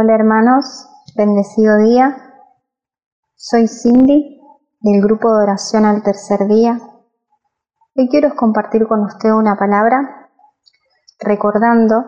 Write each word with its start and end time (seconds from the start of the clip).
Hola 0.00 0.14
hermanos, 0.14 0.88
bendecido 1.16 1.76
día. 1.78 2.16
Soy 3.34 3.66
Cindy 3.66 4.40
del 4.78 5.02
grupo 5.02 5.28
de 5.34 5.42
oración 5.42 5.84
al 5.84 6.04
tercer 6.04 6.46
día. 6.46 6.78
Hoy 7.96 8.08
quiero 8.08 8.36
compartir 8.36 8.86
con 8.86 9.00
usted 9.00 9.32
una 9.32 9.56
palabra 9.56 10.30
recordando 11.18 12.04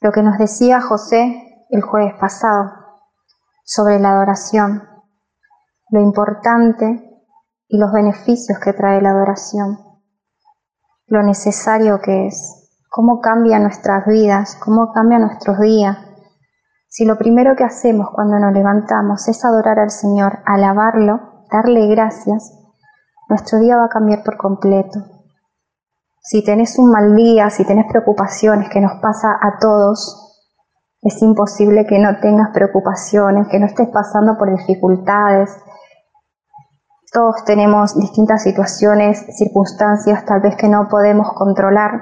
lo 0.00 0.10
que 0.10 0.22
nos 0.22 0.38
decía 0.38 0.80
José 0.80 1.66
el 1.68 1.82
jueves 1.82 2.14
pasado 2.18 2.72
sobre 3.62 3.98
la 3.98 4.12
adoración, 4.12 4.82
lo 5.90 6.00
importante 6.00 7.20
y 7.68 7.76
los 7.76 7.92
beneficios 7.92 8.58
que 8.58 8.72
trae 8.72 9.02
la 9.02 9.10
adoración, 9.10 9.78
lo 11.08 11.22
necesario 11.22 12.00
que 12.00 12.28
es, 12.28 12.70
cómo 12.88 13.20
cambia 13.20 13.58
nuestras 13.58 14.06
vidas, 14.06 14.56
cómo 14.64 14.94
cambia 14.94 15.18
nuestros 15.18 15.60
días 15.60 16.08
si 16.92 17.06
lo 17.06 17.16
primero 17.16 17.56
que 17.56 17.64
hacemos 17.64 18.10
cuando 18.12 18.38
nos 18.38 18.52
levantamos 18.52 19.26
es 19.26 19.46
adorar 19.46 19.78
al 19.78 19.90
Señor, 19.90 20.40
alabarlo, 20.44 21.46
darle 21.50 21.86
gracias, 21.86 22.52
nuestro 23.30 23.60
día 23.60 23.78
va 23.78 23.86
a 23.86 23.88
cambiar 23.88 24.22
por 24.22 24.36
completo. 24.36 25.00
Si 26.20 26.44
tenés 26.44 26.78
un 26.78 26.90
mal 26.90 27.16
día, 27.16 27.48
si 27.48 27.64
tenés 27.64 27.86
preocupaciones, 27.88 28.68
que 28.68 28.82
nos 28.82 29.00
pasa 29.00 29.38
a 29.40 29.58
todos, 29.58 30.44
es 31.00 31.22
imposible 31.22 31.86
que 31.86 31.98
no 31.98 32.20
tengas 32.20 32.50
preocupaciones, 32.50 33.48
que 33.48 33.58
no 33.58 33.64
estés 33.64 33.88
pasando 33.88 34.36
por 34.36 34.50
dificultades. 34.50 35.50
Todos 37.10 37.42
tenemos 37.46 37.96
distintas 37.98 38.42
situaciones, 38.42 39.24
circunstancias 39.38 40.26
tal 40.26 40.42
vez 40.42 40.56
que 40.56 40.68
no 40.68 40.88
podemos 40.88 41.32
controlar, 41.32 41.92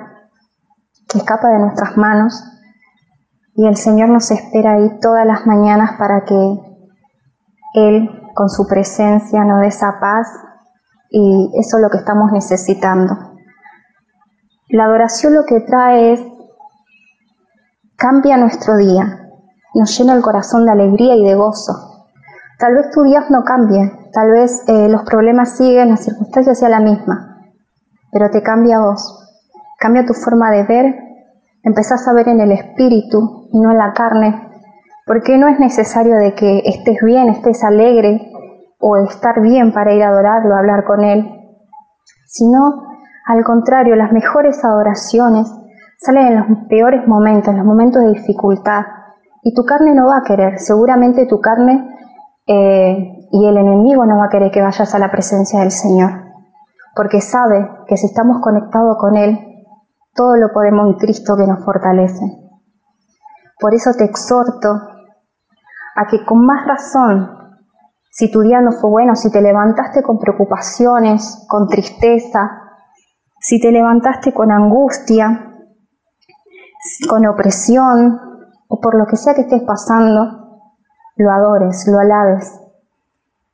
que 1.08 1.18
escapa 1.18 1.46
de 1.46 1.60
nuestras 1.60 1.96
manos 1.96 2.42
y 3.60 3.66
el 3.66 3.76
Señor 3.76 4.08
nos 4.08 4.30
espera 4.30 4.72
ahí 4.72 4.98
todas 5.02 5.26
las 5.26 5.46
mañanas 5.46 5.98
para 5.98 6.24
que 6.24 6.34
Él 7.74 8.08
con 8.34 8.48
su 8.48 8.66
presencia 8.66 9.44
nos 9.44 9.60
dé 9.60 9.66
esa 9.66 10.00
paz 10.00 10.28
y 11.10 11.50
eso 11.60 11.76
es 11.76 11.82
lo 11.82 11.90
que 11.90 11.98
estamos 11.98 12.32
necesitando. 12.32 13.18
La 14.70 14.84
adoración 14.84 15.34
lo 15.34 15.44
que 15.44 15.60
trae 15.60 16.14
es, 16.14 16.22
cambia 17.96 18.38
nuestro 18.38 18.78
día, 18.78 19.28
nos 19.74 19.98
llena 19.98 20.14
el 20.14 20.22
corazón 20.22 20.64
de 20.64 20.72
alegría 20.72 21.14
y 21.16 21.24
de 21.26 21.34
gozo. 21.34 22.06
Tal 22.58 22.76
vez 22.76 22.90
tu 22.92 23.02
día 23.02 23.26
no 23.28 23.44
cambie, 23.44 23.92
tal 24.14 24.30
vez 24.30 24.64
eh, 24.68 24.88
los 24.88 25.02
problemas 25.02 25.58
siguen, 25.58 25.90
las 25.90 26.02
circunstancias 26.02 26.60
sea 26.60 26.70
la 26.70 26.80
misma, 26.80 27.44
pero 28.10 28.30
te 28.30 28.42
cambia 28.42 28.80
vos, 28.80 29.22
cambia 29.78 30.06
tu 30.06 30.14
forma 30.14 30.50
de 30.50 30.62
ver, 30.62 31.09
empezás 31.62 32.06
a 32.08 32.12
ver 32.12 32.28
en 32.28 32.40
el 32.40 32.52
espíritu, 32.52 33.48
y 33.52 33.60
no 33.60 33.70
en 33.70 33.78
la 33.78 33.92
carne, 33.92 34.48
porque 35.06 35.38
no 35.38 35.48
es 35.48 35.58
necesario 35.58 36.16
de 36.16 36.34
que 36.34 36.62
estés 36.64 36.98
bien, 37.02 37.28
estés 37.28 37.64
alegre 37.64 38.30
o 38.78 38.96
estar 38.96 39.40
bien 39.40 39.72
para 39.72 39.92
ir 39.92 40.02
a 40.02 40.08
adorarlo, 40.08 40.54
a 40.54 40.58
hablar 40.58 40.84
con 40.84 41.04
Él, 41.04 41.28
sino 42.26 42.84
al 43.26 43.44
contrario, 43.44 43.96
las 43.96 44.12
mejores 44.12 44.64
adoraciones 44.64 45.52
salen 45.98 46.26
en 46.28 46.36
los 46.36 46.46
peores 46.68 47.06
momentos, 47.06 47.48
en 47.48 47.58
los 47.58 47.66
momentos 47.66 48.02
de 48.02 48.10
dificultad, 48.10 48.82
y 49.42 49.54
tu 49.54 49.64
carne 49.64 49.94
no 49.94 50.06
va 50.06 50.18
a 50.18 50.22
querer, 50.22 50.58
seguramente 50.58 51.26
tu 51.26 51.40
carne 51.40 51.88
eh, 52.46 53.26
y 53.30 53.46
el 53.46 53.56
enemigo 53.56 54.04
no 54.06 54.18
va 54.18 54.26
a 54.26 54.28
querer 54.28 54.50
que 54.50 54.62
vayas 54.62 54.94
a 54.94 54.98
la 54.98 55.10
presencia 55.10 55.60
del 55.60 55.70
Señor, 55.70 56.10
porque 56.96 57.20
sabe 57.20 57.68
que 57.86 57.96
si 57.96 58.06
estamos 58.06 58.40
conectados 58.40 58.96
con 58.98 59.16
Él, 59.16 59.49
todo 60.20 60.36
lo 60.36 60.52
podemos 60.52 60.86
en 60.86 60.92
Cristo 60.98 61.34
que 61.34 61.46
nos 61.46 61.64
fortalece. 61.64 62.20
Por 63.58 63.72
eso 63.72 63.92
te 63.96 64.04
exhorto 64.04 64.68
a 65.96 66.06
que 66.10 66.26
con 66.26 66.44
más 66.44 66.66
razón, 66.66 67.56
si 68.10 68.30
tu 68.30 68.42
día 68.42 68.60
no 68.60 68.70
fue 68.70 68.90
bueno, 68.90 69.16
si 69.16 69.32
te 69.32 69.40
levantaste 69.40 70.02
con 70.02 70.18
preocupaciones, 70.18 71.46
con 71.48 71.68
tristeza, 71.68 72.50
si 73.40 73.58
te 73.62 73.72
levantaste 73.72 74.34
con 74.34 74.52
angustia, 74.52 75.54
con 77.08 77.26
opresión 77.26 78.20
o 78.68 78.78
por 78.78 78.98
lo 78.98 79.06
que 79.06 79.16
sea 79.16 79.32
que 79.32 79.40
estés 79.40 79.62
pasando, 79.62 80.68
lo 81.16 81.30
adores, 81.30 81.88
lo 81.90 81.98
alabes. 81.98 82.60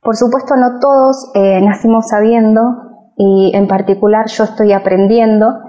Por 0.01 0.17
supuesto, 0.17 0.57
no 0.57 0.81
todos 0.81 1.31
eh, 1.33 1.61
nacimos 1.61 2.09
sabiendo 2.09 3.13
y 3.15 3.55
en 3.55 3.69
particular 3.69 4.25
yo 4.27 4.43
estoy 4.43 4.73
aprendiendo. 4.73 5.61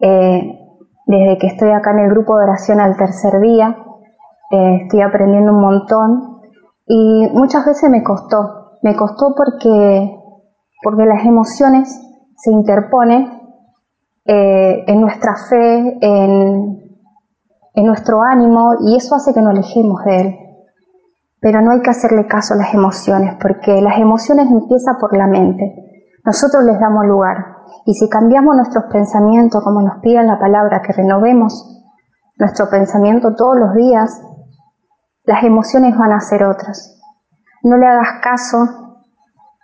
Eh, 0.00 0.58
desde 1.06 1.38
que 1.38 1.46
estoy 1.46 1.70
acá 1.70 1.92
en 1.92 2.00
el 2.00 2.10
grupo 2.10 2.36
de 2.36 2.44
oración 2.44 2.80
al 2.80 2.96
tercer 2.96 3.40
día, 3.40 3.76
eh, 4.50 4.80
estoy 4.82 5.00
aprendiendo 5.02 5.52
un 5.52 5.60
montón 5.60 6.40
y 6.86 7.28
muchas 7.32 7.66
veces 7.66 7.90
me 7.90 8.02
costó, 8.02 8.78
me 8.82 8.94
costó 8.96 9.34
porque, 9.34 10.16
porque 10.82 11.04
las 11.04 11.24
emociones 11.24 11.88
se 12.36 12.50
interponen 12.50 13.40
eh, 14.24 14.84
en 14.86 15.00
nuestra 15.00 15.34
fe, 15.48 15.98
en, 16.00 16.78
en 17.74 17.86
nuestro 17.86 18.22
ánimo 18.22 18.74
y 18.80 18.96
eso 18.96 19.14
hace 19.14 19.32
que 19.34 19.40
nos 19.40 19.50
alejemos 19.50 20.04
de 20.04 20.20
Él. 20.20 20.38
Pero 21.40 21.62
no 21.62 21.70
hay 21.70 21.80
que 21.80 21.90
hacerle 21.90 22.26
caso 22.26 22.54
a 22.54 22.56
las 22.56 22.74
emociones 22.74 23.36
porque 23.40 23.80
las 23.80 23.98
emociones 23.98 24.50
empiezan 24.50 24.98
por 24.98 25.16
la 25.16 25.26
mente. 25.26 26.12
Nosotros 26.24 26.64
les 26.64 26.80
damos 26.80 27.06
lugar. 27.06 27.57
Y 27.84 27.94
si 27.94 28.08
cambiamos 28.08 28.56
nuestros 28.56 28.84
pensamientos, 28.92 29.62
como 29.62 29.82
nos 29.82 29.98
pide 30.00 30.22
la 30.22 30.38
palabra, 30.38 30.82
que 30.82 30.92
renovemos 30.92 31.78
nuestro 32.36 32.68
pensamiento 32.70 33.34
todos 33.34 33.56
los 33.58 33.74
días, 33.74 34.22
las 35.24 35.44
emociones 35.44 35.96
van 35.96 36.12
a 36.12 36.20
ser 36.20 36.44
otras. 36.44 37.00
No 37.62 37.76
le 37.76 37.86
hagas 37.86 38.20
caso 38.22 38.58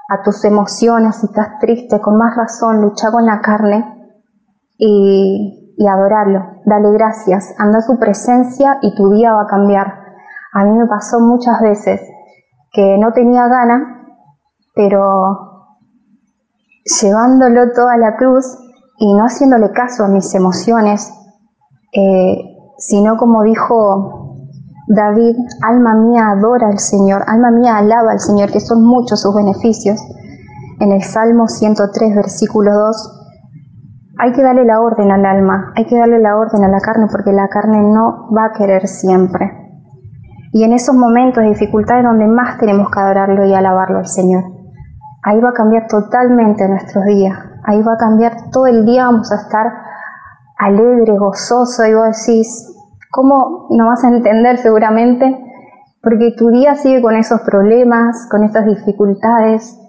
a 0.08 0.22
tus 0.22 0.44
emociones, 0.44 1.16
si 1.16 1.26
estás 1.26 1.58
triste, 1.60 2.00
con 2.00 2.18
más 2.18 2.36
razón, 2.36 2.82
lucha 2.82 3.10
con 3.10 3.24
la 3.24 3.40
carne 3.40 4.12
y, 4.76 5.74
y 5.76 5.86
adorarlo. 5.86 6.60
Dale 6.66 6.92
gracias, 6.92 7.54
anda 7.58 7.78
a 7.78 7.82
su 7.82 7.98
presencia 7.98 8.78
y 8.82 8.94
tu 8.94 9.10
día 9.10 9.32
va 9.32 9.42
a 9.42 9.46
cambiar. 9.46 9.86
A 10.52 10.64
mí 10.64 10.76
me 10.76 10.86
pasó 10.86 11.20
muchas 11.20 11.60
veces 11.60 12.00
que 12.72 12.98
no 12.98 13.12
tenía 13.12 13.46
gana, 13.48 14.06
pero 14.74 15.53
llevándolo 16.84 17.72
todo 17.72 17.88
a 17.88 17.96
la 17.96 18.16
cruz 18.16 18.58
y 18.98 19.12
no 19.14 19.24
haciéndole 19.24 19.70
caso 19.72 20.04
a 20.04 20.08
mis 20.08 20.34
emociones, 20.34 21.12
eh, 21.92 22.36
sino 22.78 23.16
como 23.16 23.42
dijo 23.42 24.36
David, 24.88 25.36
alma 25.62 25.94
mía 25.94 26.30
adora 26.30 26.68
al 26.68 26.78
Señor, 26.78 27.22
alma 27.26 27.50
mía 27.50 27.78
alaba 27.78 28.12
al 28.12 28.20
Señor, 28.20 28.52
que 28.52 28.60
son 28.60 28.84
muchos 28.84 29.22
sus 29.22 29.34
beneficios. 29.34 29.98
En 30.80 30.92
el 30.92 31.02
Salmo 31.02 31.48
103, 31.48 32.14
versículo 32.14 32.72
2, 32.74 33.20
hay 34.18 34.32
que 34.32 34.42
darle 34.42 34.64
la 34.64 34.80
orden 34.80 35.10
al 35.10 35.24
alma, 35.24 35.72
hay 35.76 35.86
que 35.86 35.96
darle 35.96 36.18
la 36.20 36.36
orden 36.36 36.64
a 36.64 36.68
la 36.68 36.80
carne, 36.80 37.06
porque 37.10 37.32
la 37.32 37.48
carne 37.48 37.80
no 37.80 38.28
va 38.36 38.46
a 38.46 38.52
querer 38.52 38.86
siempre. 38.86 39.50
Y 40.52 40.64
en 40.64 40.72
esos 40.72 40.94
momentos 40.94 41.42
de 41.42 41.48
dificultad 41.48 41.98
es 41.98 42.04
donde 42.04 42.26
más 42.26 42.58
tenemos 42.58 42.90
que 42.90 43.00
adorarlo 43.00 43.46
y 43.46 43.54
alabarlo 43.54 43.98
al 43.98 44.06
Señor 44.06 44.53
ahí 45.24 45.40
va 45.40 45.50
a 45.50 45.54
cambiar 45.54 45.86
totalmente 45.88 46.68
nuestros 46.68 47.04
días. 47.06 47.36
Ahí 47.64 47.82
va 47.82 47.94
a 47.94 47.96
cambiar 47.96 48.50
todo 48.52 48.66
el 48.66 48.84
día, 48.84 49.06
vamos 49.06 49.32
a 49.32 49.36
estar 49.36 49.72
alegre, 50.58 51.16
gozoso, 51.16 51.84
y 51.86 51.94
vos 51.94 52.26
decís, 52.26 52.76
¿cómo 53.10 53.66
no 53.70 53.86
vas 53.86 54.04
a 54.04 54.08
entender 54.08 54.58
seguramente? 54.58 55.36
Porque 56.02 56.34
tu 56.36 56.50
día 56.50 56.74
sigue 56.74 57.00
con 57.00 57.16
esos 57.16 57.40
problemas, 57.40 58.28
con 58.30 58.44
estas 58.44 58.66
dificultades, 58.66 59.80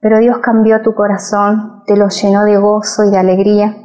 pero 0.00 0.18
Dios 0.18 0.38
cambió 0.38 0.80
tu 0.82 0.94
corazón, 0.94 1.82
te 1.86 1.96
lo 1.96 2.08
llenó 2.08 2.44
de 2.44 2.56
gozo 2.56 3.04
y 3.04 3.10
de 3.10 3.18
alegría. 3.18 3.76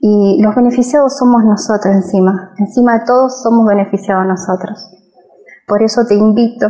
Y 0.00 0.42
los 0.42 0.54
beneficiados 0.56 1.18
somos 1.18 1.44
nosotros 1.44 1.94
encima, 1.94 2.54
encima 2.56 2.98
de 2.98 3.04
todos 3.04 3.42
somos 3.42 3.66
beneficiados 3.66 4.26
nosotros. 4.26 4.90
Por 5.68 5.82
eso 5.82 6.04
te 6.06 6.14
invito 6.14 6.68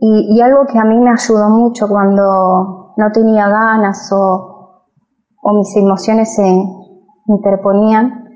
y, 0.00 0.40
algo 0.40 0.66
que 0.66 0.78
a 0.78 0.84
mí 0.84 0.96
me 0.98 1.10
ayudó 1.10 1.48
mucho 1.48 1.88
cuando 1.88 2.94
no 2.96 3.12
tenía 3.12 3.48
ganas 3.48 4.10
o, 4.12 4.54
mis 5.54 5.76
emociones 5.76 6.34
se 6.34 6.46
interponían, 7.26 8.28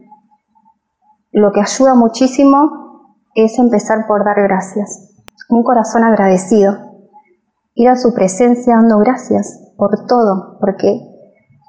lo 1.31 1.53
que 1.53 1.61
ayuda 1.61 1.95
muchísimo 1.95 3.15
es 3.35 3.59
empezar 3.59 4.07
por 4.07 4.25
dar 4.25 4.41
gracias. 4.43 5.15
Un 5.51 5.63
corazón 5.63 6.05
agradecido. 6.05 6.75
Ir 7.75 7.89
a 7.89 7.97
su 7.97 8.13
presencia 8.15 8.77
dando 8.77 8.99
gracias 8.99 9.73
por 9.77 10.07
todo, 10.07 10.59
porque 10.59 10.89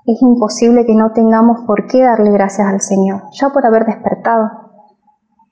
es 0.06 0.22
imposible 0.22 0.86
que 0.86 0.96
no 0.96 1.12
tengamos 1.12 1.62
por 1.68 1.88
qué 1.88 2.04
darle 2.04 2.32
gracias 2.32 2.68
al 2.68 2.82
Señor, 2.82 3.24
ya 3.34 3.50
por 3.50 3.66
haber 3.66 3.86
despertado, 3.86 4.50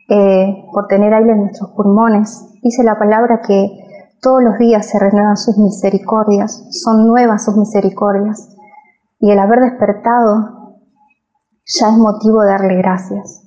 eh, 0.09 0.65
por 0.73 0.87
tener 0.87 1.13
aire 1.13 1.31
en 1.31 1.41
nuestros 1.41 1.71
pulmones. 1.71 2.49
Dice 2.61 2.83
la 2.83 2.97
palabra 2.97 3.41
que 3.45 3.80
todos 4.21 4.43
los 4.43 4.57
días 4.59 4.87
se 4.87 4.99
renuevan 4.99 5.35
sus 5.35 5.57
misericordias, 5.57 6.67
son 6.69 7.07
nuevas 7.07 7.43
sus 7.43 7.57
misericordias. 7.57 8.55
Y 9.19 9.31
el 9.31 9.39
haber 9.39 9.59
despertado 9.59 10.77
ya 11.65 11.89
es 11.89 11.97
motivo 11.97 12.41
de 12.41 12.51
darle 12.51 12.75
gracias. 12.75 13.39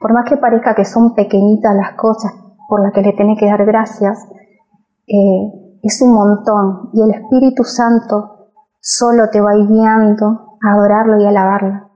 por 0.00 0.12
más 0.12 0.28
que 0.28 0.36
parezca 0.36 0.74
que 0.74 0.84
son 0.84 1.14
pequeñitas 1.14 1.74
las 1.74 1.92
cosas 1.92 2.32
por 2.68 2.82
las 2.82 2.92
que 2.92 3.00
le 3.00 3.12
tenés 3.12 3.38
que 3.38 3.46
dar 3.46 3.64
gracias, 3.64 4.18
eh, 5.06 5.78
es 5.82 6.02
un 6.02 6.12
montón 6.12 6.90
y 6.92 7.02
el 7.02 7.14
Espíritu 7.14 7.64
Santo 7.64 8.50
solo 8.80 9.30
te 9.30 9.40
va 9.40 9.54
guiando 9.54 10.58
a 10.62 10.72
adorarlo 10.72 11.20
y 11.20 11.26
alabarlo. 11.26 11.90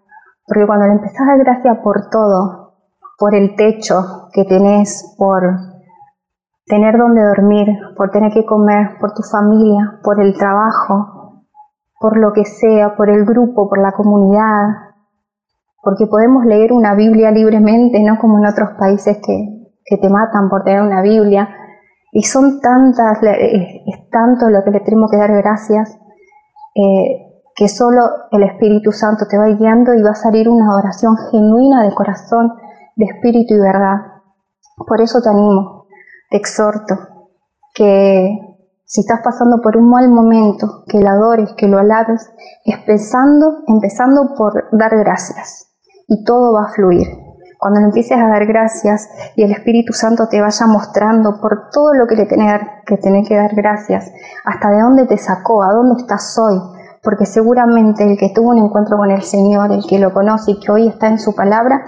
Porque 0.47 0.67
cuando 0.67 0.87
le 0.87 0.93
empezás 0.93 1.21
a 1.23 1.37
dar 1.37 1.39
gracias 1.39 1.79
por 1.79 2.09
todo, 2.11 2.75
por 3.19 3.35
el 3.35 3.55
techo 3.57 4.29
que 4.33 4.45
tenés, 4.45 5.15
por 5.19 5.70
tener 6.71 6.97
donde 6.97 7.23
dormir, 7.23 7.67
por 7.97 8.11
tener 8.11 8.33
que 8.33 8.47
comer, 8.47 8.97
por 9.01 9.13
tu 9.13 9.23
familia, 9.23 9.99
por 10.03 10.23
el 10.23 10.33
trabajo, 10.35 11.45
por 12.01 12.17
lo 12.17 12.33
que 12.33 12.45
sea, 12.47 12.97
por 12.97 13.11
el 13.11 13.27
grupo, 13.27 13.69
por 13.69 13.79
la 13.79 13.93
comunidad, 13.93 14.69
porque 15.83 16.07
podemos 16.07 16.47
leer 16.47 16.73
una 16.73 16.95
Biblia 16.95 17.31
libremente, 17.31 18.01
no 18.03 18.19
como 18.19 18.39
en 18.39 18.47
otros 18.47 18.71
países 18.79 19.19
que, 19.19 19.57
te 20.01 20.09
matan 20.09 20.49
por 20.49 20.63
tener 20.63 20.83
una 20.83 21.03
Biblia, 21.03 21.49
y 22.13 22.23
son 22.23 22.61
tantas, 22.61 23.19
es 23.23 24.09
tanto 24.11 24.49
lo 24.49 24.63
que 24.63 24.71
le 24.71 24.81
tenemos 24.81 25.11
que 25.11 25.17
dar 25.17 25.33
gracias, 25.33 25.99
eh, 26.77 27.27
que 27.57 27.69
solo 27.69 28.03
el 28.31 28.45
Espíritu 28.45 28.93
Santo 28.93 29.27
te 29.29 29.37
va 29.37 29.47
guiando 29.47 29.93
y 29.95 30.03
va 30.03 30.11
a 30.11 30.15
salir 30.15 30.49
una 30.49 30.77
oración 30.77 31.17
genuina 31.33 31.83
de 31.83 31.93
corazón, 31.93 32.53
de 32.95 33.07
espíritu 33.07 33.55
y 33.55 33.59
verdad. 33.59 33.97
Por 34.87 35.01
eso 35.01 35.21
te 35.21 35.29
animo, 35.29 35.80
te 36.31 36.37
exhorto 36.37 36.97
que 37.75 38.39
si 38.85 39.03
estás 39.03 39.21
pasando 39.23 39.61
por 39.63 39.77
un 39.77 39.89
mal 39.89 40.09
momento, 40.09 40.85
que 40.89 41.01
lo 41.01 41.09
adores, 41.09 41.53
que 41.57 41.69
lo 41.69 41.79
alabes, 41.79 42.31
empezando, 42.65 43.59
empezando 43.67 44.35
por 44.37 44.69
dar 44.73 44.97
gracias 44.97 45.69
y 46.09 46.25
todo 46.25 46.53
va 46.55 46.65
a 46.65 46.73
fluir. 46.73 47.07
Cuando 47.59 47.81
empieces 47.81 48.19
a 48.19 48.27
dar 48.27 48.47
gracias 48.47 49.09
y 49.37 49.43
el 49.45 49.53
Espíritu 49.53 49.93
Santo 49.93 50.29
te 50.29 50.41
vaya 50.41 50.67
mostrando 50.67 51.41
por 51.41 51.69
todo 51.71 51.95
lo 51.95 52.07
que 52.07 52.17
le 52.17 52.27
tenés 52.27 52.61
que, 52.87 52.97
tener 52.97 53.25
que 53.25 53.37
dar 53.37 53.55
gracias, 53.55 54.11
hasta 54.45 54.71
de 54.71 54.81
dónde 54.81 55.07
te 55.07 55.19
sacó, 55.19 55.63
a 55.63 55.73
dónde 55.73 56.01
estás 56.01 56.37
hoy, 56.39 56.59
porque 57.03 57.27
seguramente 57.27 58.05
el 58.05 58.17
que 58.17 58.33
tuvo 58.35 58.51
un 58.51 58.59
encuentro 58.59 58.97
con 58.97 59.11
el 59.11 59.23
Señor, 59.23 59.73
el 59.73 59.85
que 59.87 59.99
lo 59.99 60.13
conoce 60.13 60.53
y 60.53 60.61
que 60.61 60.73
hoy 60.73 60.89
está 60.89 61.09
en 61.09 61.19
su 61.19 61.35
palabra, 61.35 61.85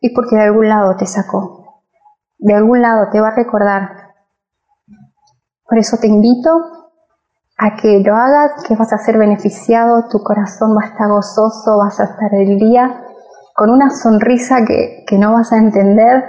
es 0.00 0.12
porque 0.14 0.36
de 0.36 0.42
algún 0.42 0.68
lado 0.68 0.96
te 0.96 1.06
sacó 1.06 1.65
de 2.38 2.54
algún 2.54 2.82
lado 2.82 3.08
te 3.10 3.20
va 3.20 3.28
a 3.28 3.36
recordar. 3.36 4.14
Por 5.68 5.78
eso 5.78 5.96
te 5.98 6.06
invito 6.06 6.50
a 7.58 7.76
que 7.76 8.00
lo 8.00 8.14
hagas, 8.14 8.62
que 8.66 8.76
vas 8.76 8.92
a 8.92 8.98
ser 8.98 9.18
beneficiado, 9.18 10.08
tu 10.08 10.22
corazón 10.22 10.76
va 10.76 10.84
a 10.84 10.88
estar 10.88 11.08
gozoso, 11.08 11.78
vas 11.78 11.98
a 12.00 12.04
estar 12.04 12.34
el 12.34 12.58
día 12.58 13.02
con 13.54 13.70
una 13.70 13.90
sonrisa 13.90 14.64
que, 14.66 15.04
no 15.18 15.32
vas 15.32 15.52
a 15.52 15.56
entender 15.56 16.24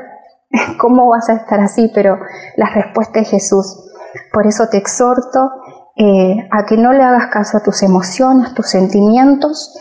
cómo 0.80 1.10
vas 1.10 1.30
a 1.30 1.34
estar 1.34 1.60
así, 1.60 1.92
pero 1.94 2.18
la 2.56 2.70
respuesta 2.70 3.20
es 3.20 3.30
Jesús. 3.30 3.84
Por 4.32 4.48
eso 4.48 4.70
te 4.70 4.78
exhorto 4.78 5.52
eh, 5.98 6.48
a 6.52 6.66
que 6.66 6.78
no 6.78 6.94
le 6.94 7.04
hagas 7.04 7.28
caso 7.28 7.58
a 7.58 7.64
tus 7.64 7.84
emociones, 7.84 8.54
tus 8.54 8.70
sentimientos, 8.70 9.78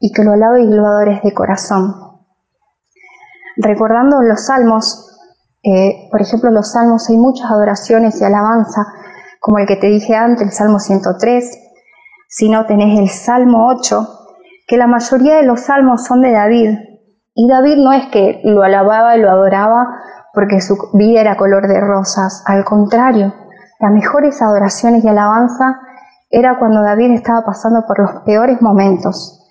y 0.00 0.12
que 0.12 0.24
lo 0.24 0.32
alabes 0.32 0.64
y 0.64 0.72
lo 0.72 0.86
adores 0.86 1.22
de 1.22 1.32
corazón. 1.32 1.94
Recordando 3.56 4.22
los 4.22 4.46
salmos, 4.46 5.09
eh, 5.62 6.08
por 6.10 6.22
ejemplo, 6.22 6.48
en 6.48 6.54
los 6.54 6.72
salmos 6.72 7.08
hay 7.10 7.16
muchas 7.16 7.50
adoraciones 7.50 8.20
y 8.20 8.24
alabanza, 8.24 8.86
como 9.40 9.58
el 9.58 9.66
que 9.66 9.76
te 9.76 9.88
dije 9.88 10.14
antes, 10.14 10.42
el 10.42 10.52
Salmo 10.52 10.78
103. 10.78 11.58
Si 12.28 12.48
no, 12.48 12.66
tenés 12.66 12.98
el 12.98 13.08
Salmo 13.08 13.68
8, 13.68 14.08
que 14.66 14.76
la 14.76 14.86
mayoría 14.86 15.36
de 15.36 15.44
los 15.44 15.60
salmos 15.60 16.04
son 16.04 16.20
de 16.20 16.32
David. 16.32 16.70
Y 17.34 17.48
David 17.48 17.76
no 17.76 17.92
es 17.92 18.06
que 18.06 18.40
lo 18.44 18.62
alababa 18.62 19.16
y 19.16 19.20
lo 19.20 19.30
adoraba 19.30 19.88
porque 20.32 20.60
su 20.60 20.76
vida 20.94 21.20
era 21.20 21.36
color 21.36 21.66
de 21.66 21.80
rosas, 21.80 22.42
al 22.46 22.64
contrario, 22.64 23.34
las 23.80 23.92
mejores 23.92 24.40
adoraciones 24.42 25.02
y 25.04 25.08
alabanza 25.08 25.80
era 26.28 26.58
cuando 26.58 26.82
David 26.82 27.12
estaba 27.12 27.42
pasando 27.44 27.84
por 27.86 27.98
los 27.98 28.22
peores 28.24 28.60
momentos. 28.62 29.48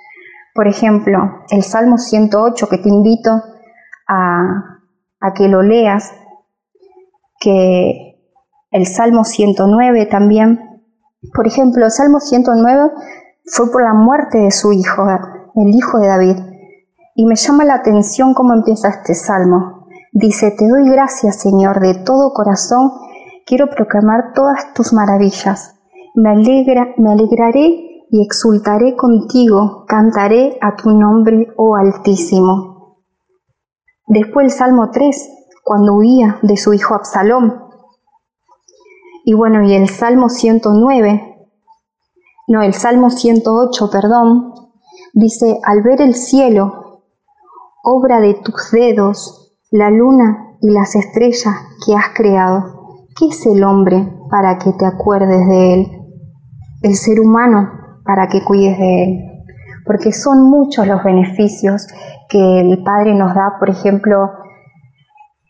Por 0.54 0.68
ejemplo, 0.68 1.44
el 1.50 1.64
Salmo 1.64 1.98
108, 1.98 2.68
que 2.70 2.78
te 2.78 2.90
invito 2.90 3.42
a, 4.08 4.69
a 5.20 5.34
que 5.34 5.48
lo 5.48 5.62
leas, 5.62 6.14
que 7.40 8.10
el 8.72 8.86
Salmo 8.86 9.24
109 9.24 10.06
también. 10.06 10.82
Por 11.34 11.48
ejemplo, 11.48 11.86
el 11.86 11.92
Salmo 11.92 12.20
109 12.20 12.92
fue 13.46 13.72
por 13.72 13.84
la 13.84 13.94
muerte 13.94 14.38
de 14.38 14.52
su 14.52 14.72
hijo, 14.72 15.08
el 15.56 15.76
hijo 15.76 16.00
de 16.00 16.08
David. 16.08 16.38
Y 17.16 17.26
me 17.26 17.36
llama 17.36 17.66
la 17.66 17.76
atención 17.76 18.34
cómo 18.34 18.54
empieza 18.54 18.90
este 18.90 19.16
salmo. 19.16 19.88
Dice, 20.12 20.52
te 20.52 20.68
doy 20.68 20.90
gracias 20.90 21.42
Señor 21.42 21.80
de 21.82 21.96
todo 21.96 22.34
corazón, 22.34 22.92
quiero 23.46 23.70
proclamar 23.70 24.34
todas 24.34 24.74
tus 24.74 24.94
maravillas. 24.94 25.76
Me, 26.16 26.30
alegra, 26.30 26.88
me 26.98 27.12
alegraré 27.12 28.06
y 28.10 28.24
exultaré 28.24 28.96
contigo, 28.96 29.86
cantaré 29.88 30.58
a 30.62 30.76
tu 30.76 30.92
nombre, 30.92 31.48
oh 31.58 31.76
Altísimo. 31.76 32.69
Después 34.10 34.46
el 34.46 34.52
Salmo 34.52 34.90
3, 34.90 35.30
cuando 35.64 35.94
huía 35.94 36.40
de 36.42 36.58
su 36.58 36.74
hijo 36.74 36.96
Absalón. 36.96 37.64
Y 39.24 39.36
bueno, 39.36 39.62
y 39.62 39.76
el 39.76 39.88
Salmo 39.88 40.30
109, 40.30 41.48
no, 42.48 42.64
el 42.64 42.74
Salmo 42.74 43.12
108, 43.12 43.90
perdón, 43.92 44.52
dice, 45.14 45.60
al 45.64 45.84
ver 45.84 46.02
el 46.02 46.16
cielo, 46.16 47.04
obra 47.84 48.20
de 48.20 48.34
tus 48.34 48.72
dedos, 48.72 49.54
la 49.70 49.92
luna 49.92 50.58
y 50.60 50.72
las 50.72 50.96
estrellas 50.96 51.56
que 51.86 51.94
has 51.94 52.10
creado, 52.16 53.06
¿qué 53.16 53.28
es 53.28 53.46
el 53.46 53.64
hombre 53.64 54.12
para 54.32 54.58
que 54.58 54.74
te 54.74 54.88
acuerdes 54.88 55.48
de 55.48 55.74
él? 55.76 55.88
El 56.82 56.96
ser 56.96 57.20
humano 57.20 58.02
para 58.04 58.28
que 58.28 58.44
cuides 58.44 58.80
de 58.80 59.04
él 59.04 59.30
porque 59.90 60.14
son 60.14 60.52
muchos 60.52 60.86
los 60.86 61.04
beneficios 61.04 61.88
que 62.30 62.62
el 62.62 62.84
Padre 62.84 63.16
nos 63.16 63.34
da, 63.34 63.56
por 63.58 63.72
ejemplo, 63.72 64.30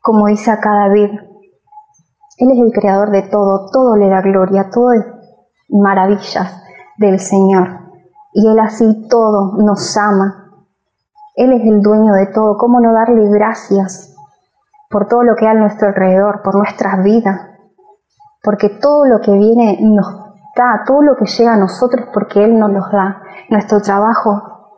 como 0.01 0.27
dice 0.27 0.49
acá 0.49 0.73
David, 0.75 1.09
Él 2.37 2.51
es 2.51 2.57
el 2.57 2.71
creador 2.71 3.11
de 3.11 3.23
todo, 3.23 3.69
todo 3.69 3.97
le 3.97 4.07
da 4.07 4.21
gloria, 4.21 4.69
todo 4.71 4.93
es 4.93 5.05
maravillas 5.67 6.63
del 6.97 7.19
Señor. 7.19 7.81
Y 8.31 8.47
Él 8.47 8.57
así 8.61 9.09
todo 9.09 9.57
nos 9.57 9.97
ama. 9.97 10.53
Él 11.35 11.51
es 11.51 11.63
el 11.63 11.81
dueño 11.81 12.13
de 12.13 12.27
todo. 12.27 12.55
¿Cómo 12.57 12.79
no 12.79 12.93
darle 12.93 13.29
gracias 13.29 14.15
por 14.89 15.09
todo 15.09 15.23
lo 15.23 15.35
que 15.35 15.49
hay 15.49 15.57
a 15.57 15.59
nuestro 15.59 15.89
alrededor, 15.89 16.43
por 16.45 16.55
nuestras 16.55 17.03
vidas? 17.03 17.41
Porque 18.41 18.69
todo 18.69 19.05
lo 19.05 19.19
que 19.19 19.33
viene 19.33 19.79
nos 19.81 20.28
todo 20.85 21.01
lo 21.01 21.15
que 21.15 21.25
llega 21.25 21.53
a 21.53 21.57
nosotros 21.57 22.07
porque 22.13 22.43
Él 22.43 22.57
nos 22.57 22.71
los 22.71 22.91
da 22.91 23.21
nuestro 23.49 23.81
trabajo, 23.81 24.77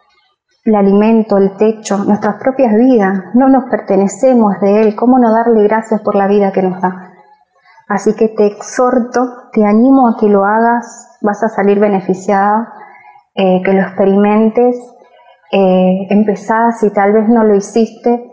el 0.64 0.76
alimento, 0.76 1.38
el 1.38 1.56
techo, 1.58 1.98
nuestras 2.04 2.36
propias 2.36 2.74
vidas. 2.76 3.24
No 3.34 3.50
nos 3.50 3.66
pertenecemos 3.70 4.60
de 4.62 4.82
Él. 4.82 4.96
¿Cómo 4.96 5.18
no 5.18 5.32
darle 5.32 5.64
gracias 5.64 6.02
por 6.02 6.16
la 6.16 6.28
vida 6.28 6.52
que 6.52 6.62
nos 6.62 6.80
da? 6.82 7.14
Así 7.88 8.16
que 8.16 8.30
te 8.30 8.46
exhorto, 8.46 9.50
te 9.52 9.66
animo 9.66 10.08
a 10.08 10.18
que 10.18 10.30
lo 10.30 10.46
hagas, 10.46 11.18
vas 11.22 11.44
a 11.44 11.50
salir 11.50 11.80
beneficiada, 11.80 12.74
eh, 13.36 13.62
que 13.64 13.74
lo 13.74 13.82
experimentes, 13.82 14.78
eh, 15.52 16.08
empezás 16.10 16.80
si 16.80 16.92
tal 16.92 17.12
vez 17.12 17.28
no 17.28 17.44
lo 17.44 17.56
hiciste, 17.56 18.32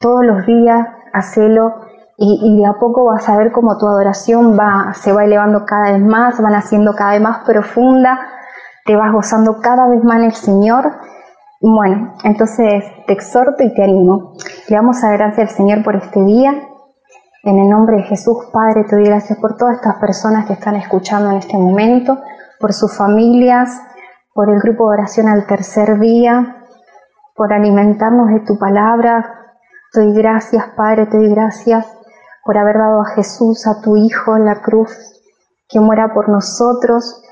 todos 0.00 0.24
los 0.24 0.44
días, 0.44 0.86
hacelo 1.12 1.87
y, 2.20 2.60
de 2.60 2.66
a 2.66 2.72
poco 2.74 3.04
vas 3.04 3.28
a 3.28 3.36
ver 3.36 3.52
cómo 3.52 3.78
tu 3.78 3.86
adoración 3.86 4.58
va, 4.58 4.92
se 4.94 5.12
va 5.12 5.24
elevando 5.24 5.64
cada 5.64 5.92
vez 5.92 6.02
más, 6.02 6.42
van 6.42 6.54
haciendo 6.54 6.94
cada 6.96 7.12
vez 7.12 7.20
más 7.20 7.44
profunda, 7.44 8.18
te 8.84 8.96
vas 8.96 9.12
gozando 9.12 9.60
cada 9.60 9.88
vez 9.88 10.02
más 10.02 10.16
en 10.18 10.24
el 10.24 10.32
Señor. 10.32 10.96
Bueno, 11.60 12.14
entonces 12.24 12.84
te 13.06 13.12
exhorto 13.12 13.62
y 13.62 13.72
te 13.72 13.84
animo. 13.84 14.32
Le 14.68 14.76
damos 14.76 15.02
a 15.04 15.12
gracias 15.12 15.50
al 15.50 15.56
Señor 15.56 15.84
por 15.84 15.94
este 15.94 16.20
día. 16.24 16.54
En 17.44 17.58
el 17.60 17.70
nombre 17.70 17.98
de 17.98 18.02
Jesús, 18.02 18.36
Padre, 18.52 18.84
te 18.84 18.96
doy 18.96 19.04
gracias 19.04 19.38
por 19.38 19.56
todas 19.56 19.76
estas 19.76 19.94
personas 20.00 20.46
que 20.46 20.54
están 20.54 20.74
escuchando 20.74 21.30
en 21.30 21.36
este 21.36 21.56
momento, 21.56 22.18
por 22.58 22.72
sus 22.72 22.96
familias, 22.96 23.80
por 24.34 24.50
el 24.50 24.58
grupo 24.58 24.88
de 24.88 24.98
oración 24.98 25.28
al 25.28 25.46
tercer 25.46 26.00
día, 26.00 26.64
por 27.36 27.52
alimentarnos 27.52 28.28
de 28.30 28.40
tu 28.40 28.58
palabra. 28.58 29.54
Te 29.92 30.00
doy 30.00 30.14
gracias, 30.14 30.64
Padre, 30.76 31.06
te 31.06 31.16
doy 31.16 31.30
gracias 31.30 31.97
por 32.44 32.58
haber 32.58 32.78
dado 32.78 33.00
a 33.00 33.14
Jesús, 33.14 33.66
a 33.66 33.80
tu 33.80 33.96
Hijo, 33.96 34.36
en 34.36 34.44
la 34.44 34.60
cruz, 34.62 34.90
que 35.68 35.80
muera 35.80 36.12
por 36.14 36.28
nosotros 36.28 37.22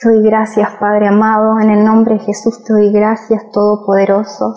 te 0.00 0.08
doy 0.08 0.22
gracias, 0.22 0.70
Padre 0.80 1.08
amado, 1.08 1.60
en 1.60 1.68
el 1.68 1.84
nombre 1.84 2.14
de 2.14 2.20
Jesús 2.20 2.64
te 2.64 2.72
doy 2.72 2.90
gracias, 2.90 3.50
Todopoderoso. 3.52 4.54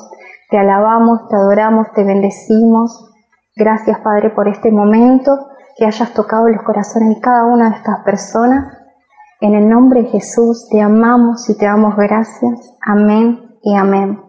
Te 0.50 0.58
alabamos, 0.58 1.28
te 1.28 1.36
adoramos, 1.36 1.92
te 1.92 2.06
bendecimos. 2.06 3.12
Gracias, 3.54 4.00
Padre, 4.00 4.30
por 4.30 4.48
este 4.48 4.72
momento, 4.72 5.38
que 5.76 5.86
hayas 5.86 6.14
tocado 6.14 6.48
los 6.48 6.64
corazones 6.64 7.16
de 7.16 7.20
cada 7.20 7.44
una 7.44 7.72
de 7.72 7.76
estas 7.76 8.06
personas. 8.06 8.74
En 9.42 9.54
el 9.54 9.68
nombre 9.68 10.04
de 10.04 10.10
Jesús 10.12 10.70
te 10.70 10.80
amamos 10.80 11.50
y 11.50 11.58
te 11.58 11.66
damos 11.66 11.98
gracias. 11.98 12.78
Amén 12.80 13.58
y 13.64 13.76
amén. 13.76 14.23